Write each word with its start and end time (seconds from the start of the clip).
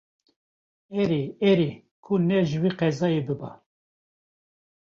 Erê, 1.01 1.23
erê, 1.51 1.69
ku 2.03 2.13
ne 2.27 2.37
ji 2.47 2.57
vê 2.63 2.69
qezayê 2.79 3.21
biba 3.27 3.51